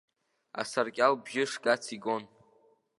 [0.61, 2.23] Асаркьал бжьы шгац игон.